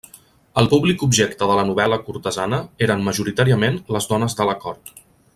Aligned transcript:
El 0.61 0.67
públic 0.69 1.03
objecte 1.07 1.49
de 1.51 1.57
la 1.59 1.65
novel·la 1.67 1.99
cortesana 2.07 2.59
eren 2.89 3.05
majoritàriament 3.11 3.77
les 3.97 4.09
dones 4.15 4.39
de 4.41 4.49
la 4.53 4.57
cort. 4.65 4.91